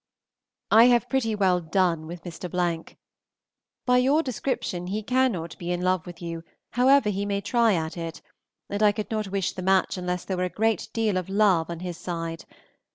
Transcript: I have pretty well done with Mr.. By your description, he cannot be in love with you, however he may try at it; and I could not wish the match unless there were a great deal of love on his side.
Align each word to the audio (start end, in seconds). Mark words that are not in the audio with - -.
I 0.71 0.85
have 0.85 1.09
pretty 1.09 1.35
well 1.35 1.59
done 1.61 2.07
with 2.07 2.23
Mr.. 2.23 2.49
By 3.85 3.97
your 3.99 4.23
description, 4.23 4.87
he 4.87 5.03
cannot 5.03 5.55
be 5.59 5.71
in 5.71 5.81
love 5.83 6.07
with 6.07 6.23
you, 6.23 6.43
however 6.71 7.11
he 7.11 7.23
may 7.23 7.39
try 7.39 7.75
at 7.75 7.97
it; 7.97 8.19
and 8.67 8.81
I 8.81 8.93
could 8.93 9.11
not 9.11 9.27
wish 9.27 9.51
the 9.51 9.61
match 9.61 9.97
unless 9.99 10.25
there 10.25 10.37
were 10.37 10.43
a 10.45 10.49
great 10.49 10.89
deal 10.91 11.17
of 11.17 11.29
love 11.29 11.69
on 11.69 11.81
his 11.81 11.97
side. 11.97 12.45